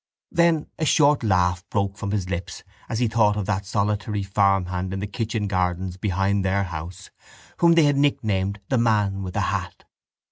Then 0.31 0.65
a 0.79 0.83
short 0.85 1.21
laugh 1.21 1.63
broke 1.69 1.95
from 1.95 2.09
his 2.09 2.27
lips 2.27 2.63
as 2.89 2.97
he 2.97 3.07
thought 3.07 3.37
of 3.37 3.45
that 3.45 3.67
solitary 3.67 4.23
farmhand 4.23 4.93
in 4.95 4.99
the 4.99 5.05
kitchen 5.05 5.45
gardens 5.45 5.95
behind 5.95 6.43
their 6.43 6.63
house 6.63 7.11
whom 7.57 7.73
they 7.73 7.83
had 7.83 7.97
nicknamed 7.97 8.59
the 8.69 8.79
man 8.79 9.21
with 9.21 9.35
the 9.35 9.41
hat. 9.41 9.83